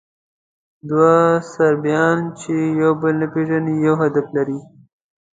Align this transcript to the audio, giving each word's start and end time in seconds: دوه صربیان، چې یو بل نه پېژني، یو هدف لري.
دوه 0.89 1.13
صربیان، 1.53 2.19
چې 2.39 2.53
یو 2.81 2.91
بل 3.01 3.13
نه 3.21 3.27
پېژني، 3.33 3.75
یو 3.85 3.95
هدف 4.03 4.25
لري. 4.35 4.59